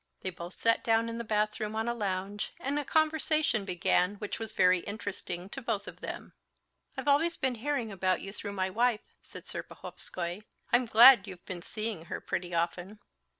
[0.21, 4.39] They both sat down in the bathroom on a lounge, and a conversation began which
[4.39, 6.33] was very interesting to both of them.
[6.97, 10.41] "I've always been hearing about you through my wife," said Serpuhovskoy.
[10.73, 12.97] "I'm glad you've been seeing her pretty often."